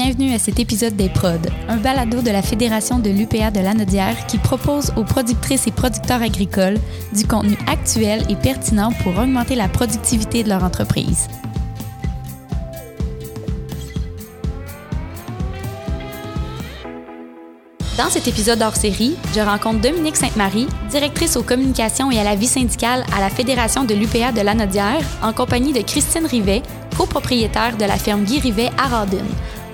[0.00, 4.28] Bienvenue à cet épisode des Prods, un balado de la Fédération de l'UPA de Lanaudière
[4.28, 6.78] qui propose aux productrices et producteurs agricoles
[7.12, 11.26] du contenu actuel et pertinent pour augmenter la productivité de leur entreprise.
[17.96, 22.36] Dans cet épisode hors série, je rencontre Dominique Sainte-Marie, directrice aux communications et à la
[22.36, 26.62] vie syndicale à la Fédération de l'UPA de Lanaudière, en compagnie de Christine Rivet,
[26.96, 29.26] copropriétaire de la ferme Guy Rivet à Radun.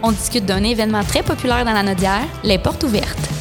[0.07, 3.34] On discute d'un événement très populaire dans la Nodière, les portes ouvertes.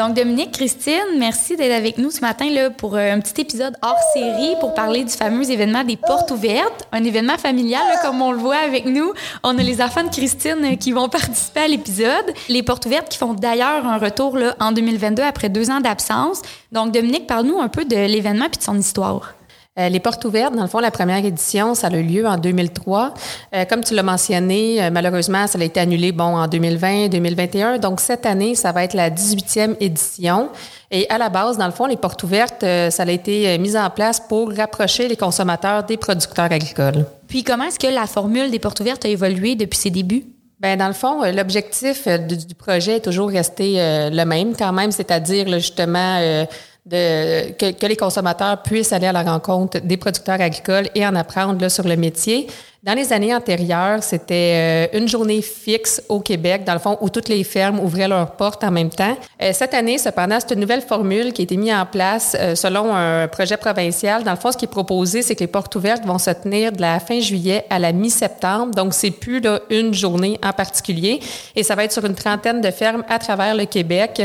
[0.00, 3.76] Donc, Dominique, Christine, merci d'être avec nous ce matin là, pour euh, un petit épisode
[3.82, 8.32] hors série pour parler du fameux événement des portes ouvertes, un événement familial, comme on
[8.32, 9.12] le voit avec nous.
[9.42, 12.32] On a les enfants de Christine euh, qui vont participer à l'épisode.
[12.48, 16.40] Les portes ouvertes qui font d'ailleurs un retour là, en 2022 après deux ans d'absence.
[16.72, 19.34] Donc, Dominique, parle-nous un peu de l'événement puis de son histoire.
[19.80, 22.36] Euh, les portes ouvertes, dans le fond, la première édition, ça a eu lieu en
[22.36, 23.14] 2003.
[23.54, 27.78] Euh, comme tu l'as mentionné, euh, malheureusement, ça a été annulé bon en 2020, 2021.
[27.78, 30.50] Donc cette année, ça va être la 18e édition.
[30.90, 33.88] Et à la base, dans le fond, les portes ouvertes, ça a été mis en
[33.90, 37.06] place pour rapprocher les consommateurs des producteurs agricoles.
[37.28, 40.24] Puis comment est-ce que la formule des portes ouvertes a évolué depuis ses débuts?
[40.58, 45.48] Ben dans le fond, l'objectif du, projet est toujours resté le même quand même, c'est-à-dire
[45.52, 46.44] justement
[46.88, 51.86] que, les consommateurs puissent aller à la rencontre des producteurs agricoles et en apprendre sur
[51.86, 52.46] le métier.
[52.82, 57.10] Dans les années antérieures, c'était euh, une journée fixe au Québec, dans le fond, où
[57.10, 59.18] toutes les fermes ouvraient leurs portes en même temps.
[59.42, 62.54] Euh, cette année, cependant, c'est une nouvelle formule qui a été mise en place euh,
[62.54, 64.24] selon un projet provincial.
[64.24, 66.72] Dans le fond, ce qui est proposé, c'est que les portes ouvertes vont se tenir
[66.72, 68.74] de la fin juillet à la mi-septembre.
[68.74, 71.20] Donc, c'est plus là, une journée en particulier.
[71.54, 74.22] Et ça va être sur une trentaine de fermes à travers le Québec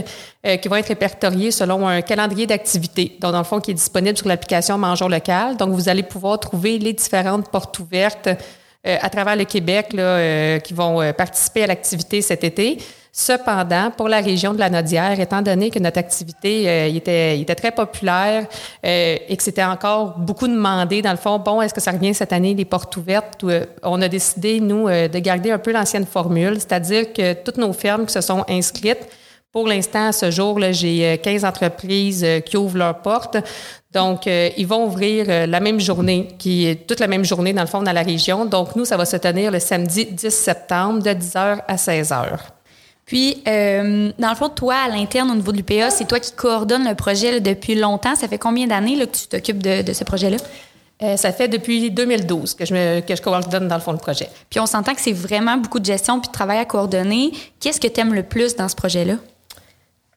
[0.61, 3.17] qui vont être répertoriées selon un calendrier d'activité.
[3.19, 5.57] Donc, dans le fond, qui est disponible sur l'application Mangeons local.
[5.57, 8.29] Donc, vous allez pouvoir trouver les différentes portes ouvertes
[9.01, 12.77] à travers le Québec là, euh, qui vont euh, participer à l'activité cet été.
[13.11, 17.55] Cependant, pour la région de la Nodière, étant donné que notre activité il était, était
[17.55, 18.45] très populaire
[18.83, 22.33] et que c'était encore beaucoup demandé, dans le fond, bon, est-ce que ça revient cette
[22.33, 23.45] année, les portes ouvertes?
[23.83, 28.05] on a décidé, nous, de garder un peu l'ancienne formule, c'est-à-dire que toutes nos fermes
[28.05, 29.07] qui se sont inscrites,
[29.53, 33.37] pour l'instant, à ce jour, j'ai 15 entreprises qui ouvrent leurs portes.
[33.95, 37.53] Donc, euh, ils vont ouvrir euh, la même journée, qui est toute la même journée,
[37.53, 38.45] dans le fond, dans la région.
[38.45, 42.37] Donc, nous, ça va se tenir le samedi 10 septembre de 10h à 16h.
[43.05, 46.33] Puis, euh, dans le fond, toi, à l'interne, au niveau de l'UPA, c'est toi qui
[46.33, 48.15] coordonnes le projet depuis longtemps.
[48.15, 50.37] Ça fait combien d'années que tu t'occupes de, ce projet-là?
[51.17, 54.29] ça fait depuis 2012 que je, que je coordonne dans le fond le projet.
[54.49, 57.33] Puis on s'entend que c'est vraiment beaucoup de gestion puis de travail à coordonner.
[57.59, 59.15] Qu'est-ce que tu aimes le plus dans ce projet-là?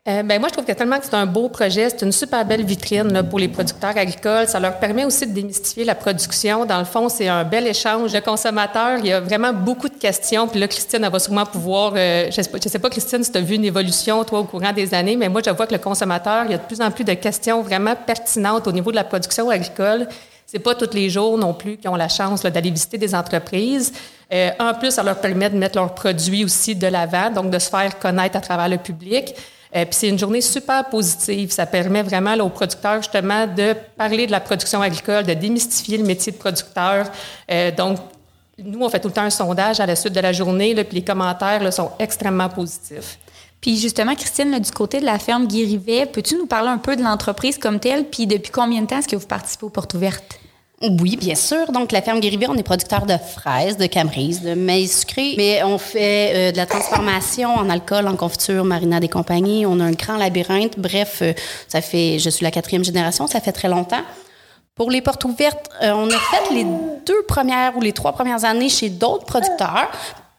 [0.07, 2.43] Euh, ben moi, je trouve que tellement que c'est un beau projet, c'est une super
[2.47, 4.49] belle vitrine là, pour les producteurs agricoles.
[4.49, 6.65] Ça leur permet aussi de démystifier la production.
[6.65, 9.01] Dans le fond, c'est un bel échange de consommateurs.
[9.01, 10.49] Il y a vraiment beaucoup de questions.
[10.49, 11.93] Puis là, Christine, elle va sûrement pouvoir...
[11.95, 14.73] Euh, je ne sais, pas, Christine, si tu as vu une évolution, toi, au courant
[14.73, 16.91] des années, mais moi, je vois que le consommateur, il y a de plus en
[16.91, 20.09] plus de questions vraiment pertinentes au niveau de la production agricole.
[20.47, 23.93] C'est pas tous les jours non plus qu'ils ont la chance d'aller visiter des entreprises.
[24.33, 27.59] Euh, en plus, ça leur permet de mettre leurs produits aussi de l'avant, donc de
[27.59, 29.35] se faire connaître à travers le public.
[29.75, 31.51] Euh, puis c'est une journée super positive.
[31.51, 36.05] Ça permet vraiment aux producteurs justement de parler de la production agricole, de démystifier le
[36.05, 37.11] métier de producteur.
[37.51, 37.99] Euh, donc,
[38.59, 40.85] nous, on fait tout le temps un sondage à la suite de la journée, là,
[40.85, 43.19] puis les commentaires là, sont extrêmement positifs.
[43.61, 45.79] Puis justement, Christine, là, du côté de la ferme Guy
[46.13, 49.09] peux-tu nous parler un peu de l'entreprise comme telle, puis depuis combien de temps est-ce
[49.09, 50.41] que vous participez aux portes ouvertes?
[50.81, 51.73] Oui, bien sûr.
[51.73, 55.61] Donc, la ferme Guéribé, on est producteur de fraises, de camerises, de maïs sucré, mais
[55.65, 59.67] on fait euh, de la transformation en alcool, en confiture, marinade et compagnie.
[59.67, 60.79] On a un grand labyrinthe.
[60.79, 61.33] Bref, euh,
[61.67, 64.03] ça fait, je suis la quatrième génération, ça fait très longtemps.
[64.77, 66.65] Pour les portes ouvertes, euh, on a fait les
[67.05, 69.91] deux premières ou les trois premières années chez d'autres producteurs.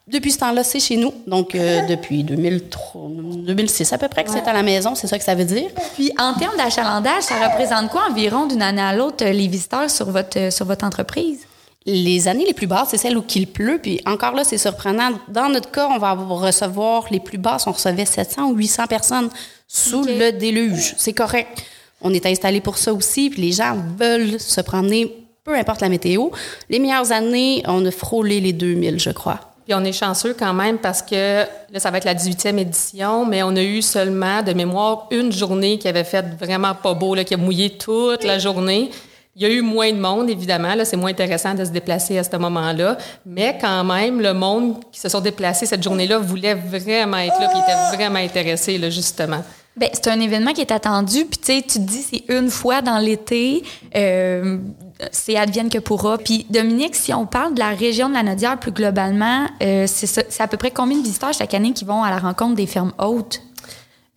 [0.10, 1.14] Depuis ce temps-là, c'est chez nous.
[1.28, 3.10] Donc, euh, depuis 2003,
[3.46, 5.70] 2006 à peu près que c'est à la maison, c'est ça que ça veut dire.
[5.94, 10.10] Puis, en termes d'achalandage, ça représente quoi environ d'une année à l'autre les visiteurs sur
[10.10, 11.42] votre, euh, sur votre entreprise?
[11.86, 13.80] Les années les plus basses, c'est celles où il pleut.
[13.82, 15.12] Puis encore là, c'est surprenant.
[15.28, 17.68] Dans notre cas, on va recevoir les plus basses.
[17.68, 19.30] On recevait 700 ou 800 personnes
[19.68, 20.96] sous le déluge.
[20.98, 21.64] C'est correct.
[22.02, 23.30] On est installé pour ça aussi.
[23.30, 26.30] Puis les gens veulent se promener, peu importe la météo.
[26.70, 29.49] Les meilleures années, on a frôlé les 2000, je crois.
[29.70, 33.24] Puis on est chanceux quand même parce que là, ça va être la 18e édition,
[33.24, 37.14] mais on a eu seulement de mémoire une journée qui avait fait vraiment pas beau,
[37.14, 38.90] là, qui a mouillé toute la journée.
[39.36, 40.74] Il y a eu moins de monde, évidemment.
[40.74, 42.98] Là, c'est moins intéressant de se déplacer à ce moment-là.
[43.28, 47.50] Mais quand même, le monde qui se sont déplacés cette journée-là voulait vraiment être là,
[47.50, 49.44] puis était vraiment intéressé, là, justement.
[49.78, 52.50] Bien, c'est un événement qui est attendu, puis tu sais, tu te dis c'est une
[52.50, 53.64] fois dans l'été,
[53.96, 54.58] euh,
[55.12, 56.18] c'est advienne que pourra.
[56.18, 60.42] Puis Dominique, si on parle de la région de la Nodière plus globalement, euh, c'est
[60.42, 62.94] à peu près combien de visiteurs chaque année qui vont à la rencontre des fermes
[63.00, 63.42] hautes?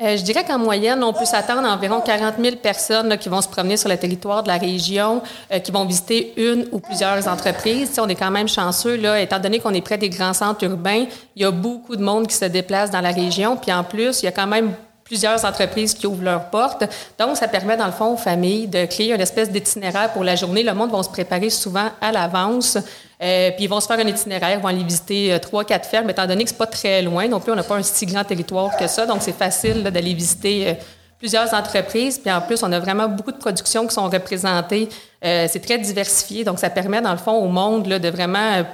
[0.02, 3.40] Euh, je dirais qu'en moyenne, on peut s'attendre à environ 40 000 personnes qui vont
[3.40, 7.28] se promener sur le territoire de la région, euh, qui vont visiter une ou plusieurs
[7.28, 7.92] entreprises.
[7.98, 11.04] on est quand même chanceux, là, étant donné qu'on est près des grands centres urbains,
[11.36, 13.56] il y a beaucoup de monde qui se déplace dans la région.
[13.56, 16.84] Puis en plus, il y a quand même plusieurs entreprises qui ouvrent leurs portes.
[17.18, 20.36] Donc, ça permet, dans le fond, aux familles de créer une espèce d'itinéraire pour la
[20.36, 20.62] journée.
[20.62, 22.78] Le monde va se préparer souvent à l'avance.
[23.22, 26.10] Euh, puis ils vont se faire un itinéraire, vont aller visiter euh, trois, quatre fermes,
[26.10, 28.24] étant donné que c'est pas très loin non plus, on n'a pas un si grand
[28.24, 30.74] territoire que ça, donc c'est facile d'aller visiter euh,
[31.20, 32.18] plusieurs entreprises.
[32.18, 34.88] Puis en plus, on a vraiment beaucoup de productions qui sont représentées.
[35.22, 38.64] c'est très diversifié, donc ça permet dans le fond au monde là, de vraiment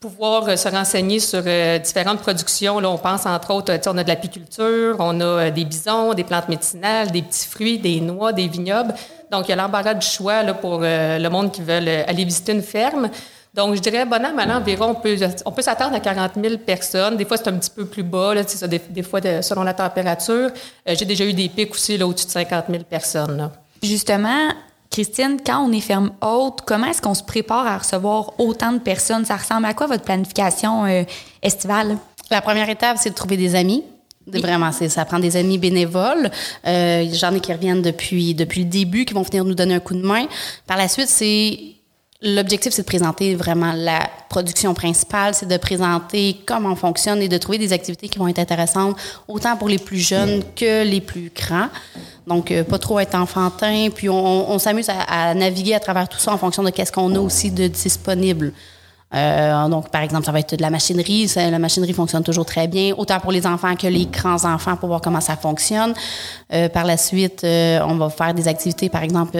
[0.00, 1.42] pouvoir se renseigner sur
[1.82, 2.78] différentes productions.
[2.78, 6.48] Là, on pense entre autres, on a de l'apiculture, on a des bisons, des plantes
[6.48, 8.94] médicinales, des petits fruits, des noix, des vignobles.
[9.30, 12.52] Donc, il y a l'embarras du choix là, pour le monde qui veut aller visiter
[12.52, 13.10] une ferme.
[13.58, 16.58] Donc, je dirais, bon an, mal environ, on peut, on peut s'attendre à 40 000
[16.58, 17.16] personnes.
[17.16, 18.42] Des fois, c'est un petit peu plus bas, là,
[18.90, 20.50] des, fois, selon la température.
[20.88, 23.36] Euh, j'ai déjà eu des pics aussi, là, au-dessus de 50 000 personnes.
[23.36, 23.50] Là.
[23.82, 24.50] Justement,
[24.90, 28.78] Christine, quand on est ferme haute, comment est-ce qu'on se prépare à recevoir autant de
[28.78, 29.24] personnes?
[29.24, 31.04] Ça ressemble à quoi votre planification euh,
[31.42, 31.98] estivale?
[32.30, 33.84] La première étape, c'est de trouver des amis.
[34.26, 36.30] Vraiment, c'est ça prend des amis bénévoles.
[36.66, 39.80] Euh, J'en ai qui reviennent depuis depuis le début, qui vont venir nous donner un
[39.80, 40.26] coup de main.
[40.66, 41.58] Par la suite, c'est
[42.20, 47.28] L'objectif, c'est de présenter vraiment la production principale, c'est de présenter comment on fonctionne et
[47.28, 48.96] de trouver des activités qui vont être intéressantes
[49.28, 51.68] autant pour les plus jeunes que les plus grands.
[52.26, 53.90] Donc, euh, pas trop être enfantin.
[53.94, 56.90] Puis, on, on s'amuse à, à, naviguer à travers tout ça en fonction de qu'est-ce
[56.90, 58.52] qu'on a aussi de disponible.
[59.14, 61.30] Euh, donc, par exemple, ça va être de la machinerie.
[61.34, 64.88] la machinerie fonctionne toujours très bien, autant pour les enfants que les grands enfants pour
[64.88, 65.94] voir comment ça fonctionne.
[66.52, 69.38] Euh, par la suite, euh, on va faire des activités, par exemple,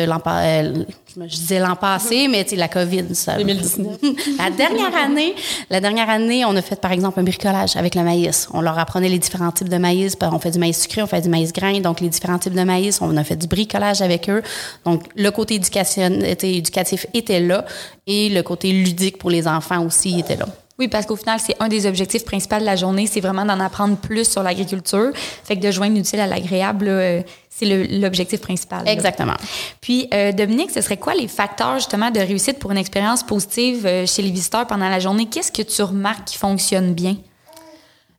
[1.16, 3.36] euh, je disais l'an passé, mais la COVID, ça.
[3.36, 3.98] 2019.
[4.38, 5.34] la dernière année,
[5.70, 8.48] la dernière année, on a fait, par exemple, un bricolage avec le maïs.
[8.52, 10.16] On leur apprenait les différents types de maïs.
[10.20, 12.62] On fait du maïs sucré, on fait du maïs grain, donc les différents types de
[12.62, 13.00] maïs.
[13.00, 14.42] On a fait du bricolage avec eux.
[14.84, 17.64] Donc, le côté éducatif était là
[18.06, 20.46] et le côté ludique pour les enfants aussi était là.
[20.78, 23.58] Oui, parce qu'au final, c'est un des objectifs principaux de la journée, c'est vraiment d'en
[23.58, 25.10] apprendre plus sur l'agriculture.
[25.42, 27.20] Fait que de joindre l'utile à l'agréable, euh,
[27.50, 27.66] c'est
[27.98, 28.86] l'objectif principal.
[28.88, 29.34] Exactement.
[29.80, 33.86] Puis, euh, Dominique, ce serait quoi les facteurs justement de réussite pour une expérience positive
[33.86, 35.26] euh, chez les visiteurs pendant la journée?
[35.26, 37.16] Qu'est-ce que tu remarques qui fonctionne bien?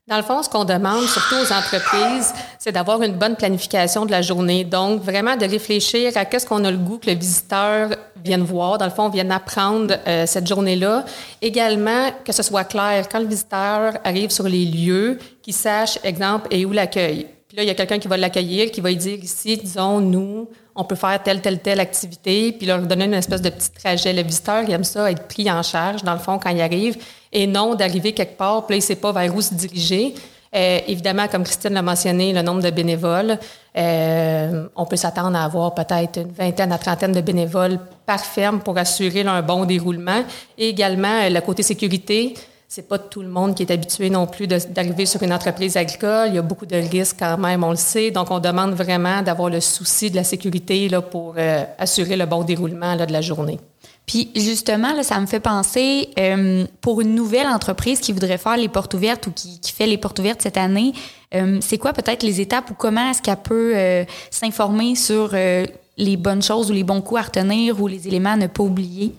[0.09, 4.11] Dans le fond, ce qu'on demande, surtout aux entreprises, c'est d'avoir une bonne planification de
[4.11, 4.63] la journée.
[4.63, 7.89] Donc, vraiment de réfléchir à qu'est-ce qu'on a le goût que le visiteur
[8.25, 8.79] vienne voir.
[8.79, 11.05] Dans le fond, vienne apprendre euh, cette journée-là.
[11.43, 13.07] Également, que ce soit clair.
[13.07, 17.27] Quand le visiteur arrive sur les lieux, qu'il sache, exemple, et où l'accueil.
[17.49, 19.99] Puis là, il y a quelqu'un qui va l'accueillir, qui va lui dire ici, disons,
[19.99, 23.71] nous, on peut faire telle, telle, telle activité, puis leur donner une espèce de petit
[23.71, 24.13] trajet.
[24.13, 26.97] Le visiteur, il aime ça, être pris en charge, dans le fond, quand il arrive
[27.33, 30.13] et non d'arriver quelque part, puis là, il ne sait pas vers où se diriger.
[30.55, 33.39] Euh, évidemment, comme Christine l'a mentionné, le nombre de bénévoles,
[33.75, 38.59] euh, on peut s'attendre à avoir peut-être une vingtaine à trentaine de bénévoles par ferme
[38.59, 40.23] pour assurer un bon déroulement.
[40.55, 42.35] Et également, euh, le côté sécurité,
[42.69, 46.27] c'est pas tout le monde qui est habitué non plus d'arriver sur une entreprise agricole.
[46.29, 48.11] Il y a beaucoup de risques quand même, on le sait.
[48.11, 51.35] Donc, on demande vraiment d'avoir le souci de la sécurité là, pour
[51.79, 53.59] assurer le bon déroulement là, de la journée.
[54.09, 58.57] Puis justement, là, ça me fait penser, euh, pour une nouvelle entreprise qui voudrait faire
[58.57, 60.93] les portes ouvertes ou qui, fait les portes ouvertes cette année,
[61.35, 66.17] euh, c'est quoi peut-être les étapes ou comment est-ce qu'elle peut euh, s'informer sur les
[66.17, 69.13] bonnes choses ou les bons coups à retenir ou les éléments à ne pas oublier?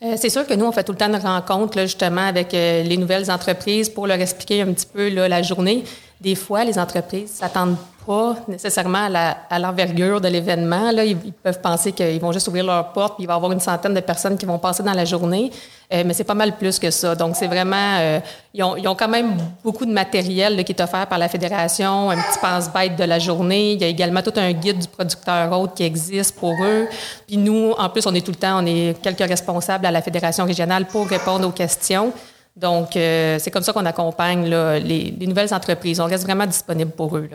[0.00, 3.30] C'est sûr que nous, on fait tout le temps de rencontres justement avec les nouvelles
[3.30, 5.84] entreprises pour leur expliquer un petit peu la journée.
[6.20, 7.76] Des fois, les entreprises s'attendent
[8.06, 9.08] pas nécessairement
[9.50, 10.90] à l'envergure de l'événement.
[10.92, 13.52] Là, ils, peuvent penser qu'ils vont juste ouvrir leur porte, puis il va y avoir
[13.52, 15.50] une centaine de personnes qui vont passer dans la journée.
[15.92, 17.14] Euh, mais c'est pas mal plus que ça.
[17.14, 17.98] Donc, c'est vraiment...
[17.98, 18.20] Euh,
[18.54, 22.10] ils, ont, ils, ont, quand même beaucoup de matériel qui est offert par la Fédération,
[22.10, 23.72] un petit passe-bête de la journée.
[23.72, 26.88] Il y a également tout un guide du producteur hôte qui existe pour eux.
[27.26, 30.02] Puis nous, en plus, on est tout le temps, on est quelques responsables à la
[30.02, 32.12] Fédération régionale pour répondre aux questions.
[32.56, 36.00] Donc, euh, c'est comme ça qu'on accompagne les, les, nouvelles entreprises.
[36.00, 37.28] On reste vraiment disponible pour eux.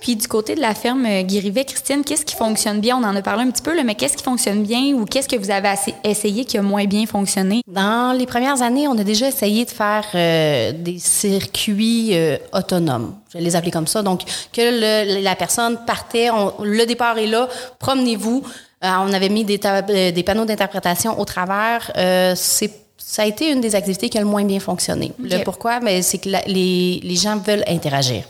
[0.00, 2.96] Puis du côté de la ferme euh, Guirivet, Christine, qu'est-ce qui fonctionne bien?
[2.96, 5.28] On en a parlé un petit peu, là, mais qu'est-ce qui fonctionne bien ou qu'est-ce
[5.28, 5.68] que vous avez
[6.04, 7.62] essayé qui a moins bien fonctionné?
[7.66, 13.14] Dans les premières années, on a déjà essayé de faire euh, des circuits euh, autonomes.
[13.32, 14.02] Je vais les appeler comme ça.
[14.02, 16.28] Donc, que le, la personne partait,
[16.62, 18.42] le départ est là, promenez-vous.
[18.82, 21.92] on avait mis des, des panneaux d'interprétation au travers.
[22.34, 25.10] c'est ça a été une des activités qui a le moins bien fonctionné.
[25.18, 28.22] Le pourquoi, mais c'est que les, les, gens veulent interagir.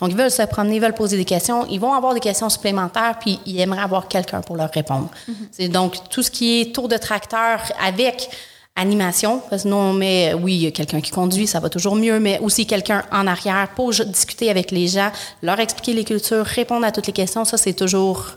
[0.00, 1.66] Donc, ils veulent se promener, ils veulent poser des questions.
[1.68, 5.10] Ils vont avoir des questions supplémentaires, puis ils aimeraient avoir quelqu'un pour leur répondre.
[5.28, 5.34] Mhm.
[5.50, 8.30] C'est donc tout ce qui est tour de tracteur avec
[8.74, 12.38] animation, parce que nous, on met, oui, quelqu'un qui conduit, ça va toujours mieux, mais
[12.38, 15.10] aussi quelqu'un en arrière pour discuter avec les gens,
[15.42, 17.44] leur expliquer les cultures, répondre à toutes les questions.
[17.44, 18.28] Ça, c'est toujours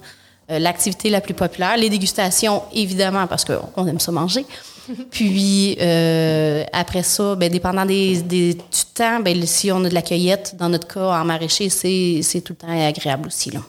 [0.51, 1.77] euh, l'activité la plus populaire.
[1.77, 4.45] Les dégustations, évidemment, parce qu'on aime ça manger.
[5.11, 8.55] Puis euh, après ça, ben, dépendant des, du
[8.93, 12.53] temps, ben, si on a de la cueillette, dans notre cas en maraîcher, c'est tout
[12.53, 13.51] le temps agréable aussi.
[13.51, 13.61] Là.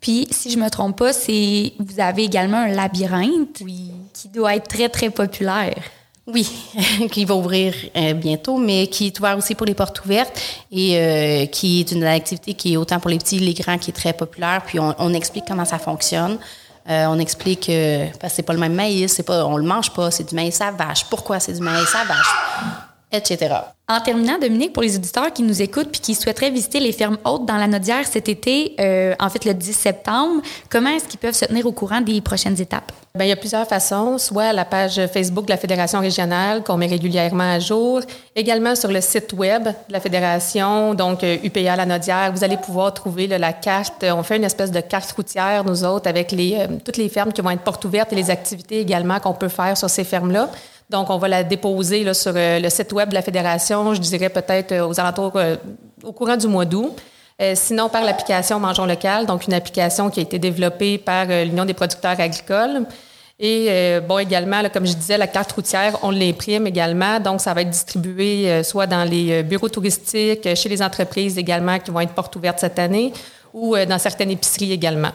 [0.00, 3.62] Puis, si je me trompe pas, c'est vous avez également un labyrinthe
[4.12, 5.76] qui doit être très, très populaire.
[6.26, 6.48] Oui,
[7.10, 10.96] qui va ouvrir euh, bientôt, mais qui est ouvert aussi pour les portes ouvertes et
[10.96, 13.90] euh, qui est une activité qui est autant pour les petits que les grands, qui
[13.90, 14.62] est très populaire.
[14.64, 16.38] Puis on, on explique comment ça fonctionne.
[16.88, 19.92] Euh, on explique que parce c'est pas le même maïs, c'est pas, on le mange
[19.92, 21.04] pas, c'est du maïs à vache.
[21.04, 22.34] Pourquoi c'est du maïs à vache,
[23.12, 23.54] etc.
[23.92, 27.18] En terminant, Dominique, pour les auditeurs qui nous écoutent puis qui souhaiteraient visiter les fermes
[27.26, 31.20] hautes dans la Nodière cet été, euh, en fait le 10 septembre, comment est-ce qu'ils
[31.20, 32.90] peuvent se tenir au courant des prochaines étapes?
[33.14, 36.78] Bien, il y a plusieurs façons, soit la page Facebook de la Fédération régionale qu'on
[36.78, 38.00] met régulièrement à jour,
[38.34, 42.56] également sur le site web de la Fédération, donc UPA euh, La Nodière, vous allez
[42.56, 44.06] pouvoir trouver la carte.
[44.08, 47.42] On fait une espèce de carte routière, nous autres, avec euh, toutes les fermes qui
[47.42, 50.48] vont être portes ouvertes et les activités également qu'on peut faire sur ces fermes-là.
[50.92, 54.28] Donc, on va la déposer sur euh, le site web de la Fédération, je dirais
[54.28, 55.56] peut-être euh, aux alentours, euh,
[56.04, 56.94] au courant du mois d'août.
[57.54, 61.74] sinon, par l'application Mangeons local, donc une application qui a été développée par l'Union des
[61.74, 62.84] producteurs agricoles.
[63.40, 67.18] Et bon, également, comme je disais, la carte routière, on l'imprime également.
[67.18, 71.90] Donc, ça va être distribué soit dans les bureaux touristiques, chez les entreprises également qui
[71.90, 73.12] vont être portes ouvertes cette année,
[73.52, 75.12] ou dans certaines épiceries également.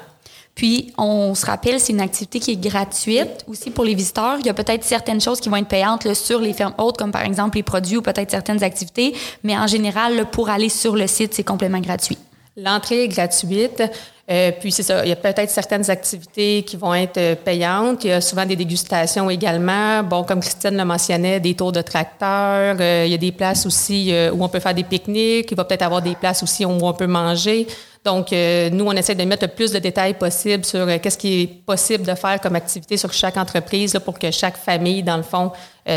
[0.58, 4.38] Puis, on se rappelle, c'est une activité qui est gratuite aussi pour les visiteurs.
[4.40, 7.12] Il y a peut-être certaines choses qui vont être payantes sur les fermes hautes, comme
[7.12, 11.06] par exemple les produits ou peut-être certaines activités, mais en général, pour aller sur le
[11.06, 12.18] site, c'est complètement gratuit.
[12.58, 13.84] L'entrée est gratuite.
[14.30, 18.04] Euh, puis c'est ça, il y a peut-être certaines activités qui vont être euh, payantes.
[18.04, 20.04] Il y a souvent des dégustations également.
[20.04, 22.76] Bon, comme Christine le mentionnait, des tours de tracteur.
[22.80, 25.52] Euh, il y a des places aussi où on peut faire des pique-niques.
[25.52, 27.68] Il va peut-être avoir des places aussi où on peut manger.
[28.06, 31.48] Donc, nous, on essaie de mettre le plus de détails possible sur qu'est-ce qui est
[31.66, 35.52] possible de faire comme activité sur chaque entreprise pour que chaque famille, dans le fond,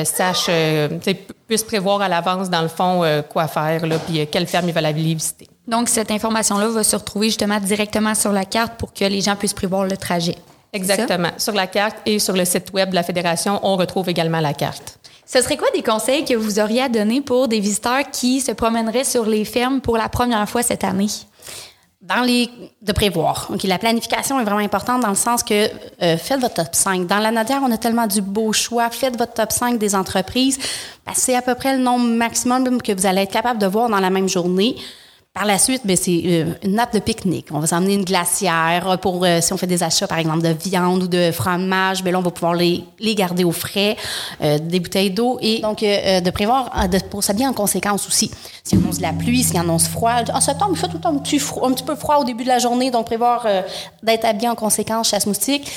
[0.04, 0.50] sache,
[1.46, 4.86] puisse prévoir à l'avance, dans le fond, quoi faire, là, puis quelle ferme ils veulent
[4.86, 5.46] aller visiter.
[5.68, 9.36] Donc, cette information-là va se retrouver justement directement sur la carte pour que les gens
[9.36, 10.34] puissent prévoir le trajet.
[10.72, 11.30] Exactement.
[11.36, 14.54] Sur la carte et sur le site Web de la Fédération, on retrouve également la
[14.54, 14.98] carte.
[15.26, 18.50] Ce serait quoi des conseils que vous auriez à donner pour des visiteurs qui se
[18.50, 21.06] promèneraient sur les fermes pour la première fois cette année?
[22.02, 23.48] De prévoir.
[23.52, 25.68] Ok, la planification est vraiment importante dans le sens que
[26.02, 27.06] euh, faites votre top 5.
[27.06, 28.88] Dans la Nadière, on a tellement du beau choix.
[28.88, 30.58] Faites votre top 5 des entreprises.
[31.12, 34.00] C'est à peu près le nombre maximum que vous allez être capable de voir dans
[34.00, 34.76] la même journée.
[35.32, 37.46] Par la suite, ben, c'est euh, une nappe de pique-nique.
[37.52, 40.48] On va s'emmener une glacière pour, euh, si on fait des achats, par exemple, de
[40.48, 43.96] viande ou de fromage, ben là, on va pouvoir les, les garder au frais,
[44.42, 45.38] euh, des bouteilles d'eau.
[45.40, 48.32] Et donc, de prévoir, de, pour s'habiller en conséquence aussi.
[48.64, 50.14] S'il annonce de la pluie, s'il annonce froid.
[50.34, 52.48] En septembre, il fait tout un petit, froid, un petit peu froid au début de
[52.48, 53.46] la journée, donc prévoir
[54.02, 55.70] d'être habillé en conséquence, chasse moustique.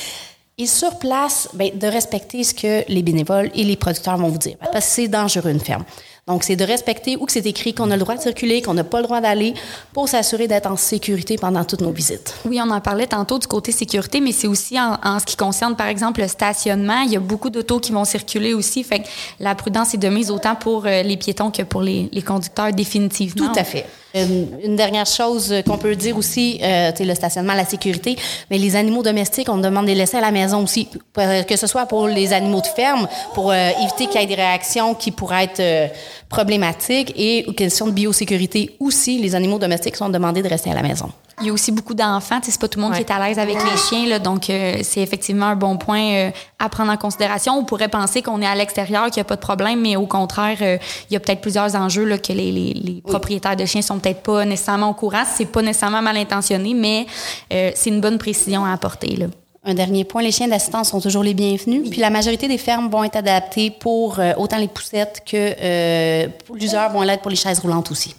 [0.57, 4.38] Et sur place, ben, de respecter ce que les bénévoles et les producteurs vont vous
[4.38, 4.55] dire.
[4.72, 5.83] Parce que c'est dangereux, une ferme.
[6.25, 8.74] Donc, c'est de respecter où que c'est écrit qu'on a le droit de circuler, qu'on
[8.74, 9.53] n'a pas le droit d'aller
[9.92, 12.34] pour s'assurer d'être en sécurité pendant toutes nos visites.
[12.46, 15.75] Oui, on en parlait tantôt du côté sécurité, mais c'est aussi en, ce qui concerne,
[15.75, 17.01] par exemple, le stationnement.
[17.01, 18.86] Il y a beaucoup d'autos qui vont circuler aussi.
[18.86, 19.08] Fait que
[19.42, 22.72] la prudence est de mise autant pour euh, les piétons que pour les, les conducteurs
[22.72, 23.51] définitivement.
[23.51, 23.86] Tout à fait.
[24.15, 28.15] Une, dernière chose qu'on peut dire aussi, euh, le stationnement, la sécurité,
[28.51, 31.65] mais les animaux domestiques, on demande de les laisser à la maison aussi, que ce
[31.65, 35.10] soit pour les animaux de ferme, pour euh, éviter qu'il y ait des réactions qui
[35.10, 35.88] pourraient être euh,
[36.29, 40.75] problématiques, et aux questions de biosécurité aussi, les animaux domestiques sont demandés de rester à
[40.75, 41.12] la maison.
[41.41, 42.39] Il y a aussi beaucoup d'enfants.
[42.43, 44.77] C'est pas tout le monde qui est à l'aise avec les chiens, là, donc euh,
[44.84, 47.58] c'est effectivement un bon point euh, à prendre en considération.
[47.58, 50.05] On pourrait penser qu'on est à l'extérieur, qu'il n'y a pas de problème, mais au
[50.05, 50.77] contraire, euh,
[51.10, 54.22] il y a peut-être plusieurs enjeux là, que les, les, propriétaires de chiens sont peut-être
[54.22, 55.24] pas nécessairement au courant.
[55.25, 57.08] C'est pas nécessairement mal intentionné, mais
[57.50, 59.15] c'est une bonne précision à apporter.
[59.15, 59.25] Là.
[59.65, 61.89] Un dernier point, les chiens d'assistance sont toujours les bienvenus.
[61.89, 67.01] Puis la majorité des fermes vont être adaptées pour autant les poussettes que plusieurs vont
[67.01, 68.13] l'être pour les chaises roulantes aussi.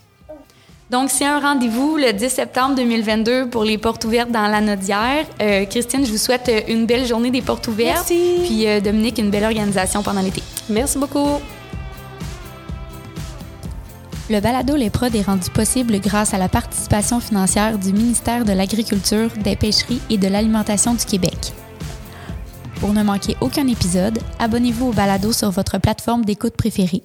[0.91, 5.27] Donc, c'est un rendez-vous le 10 septembre 2022 pour les portes ouvertes dans la Nodière.
[5.41, 8.11] Euh, Christine, je vous souhaite euh, une belle journée des portes ouvertes.
[8.11, 8.35] Merci.
[8.45, 10.43] Puis euh, Dominique, une belle organisation pendant l'été.
[10.69, 11.41] Merci beaucoup.
[14.31, 18.53] Le balado Les Prods est rendu possible grâce à la participation financière du ministère de
[18.53, 21.53] l'Agriculture, des Pêcheries et de l'Alimentation du Québec.
[22.81, 27.03] Pour ne manquer aucun épisode, abonnez-vous au balado sur votre plateforme d'écoute préférée.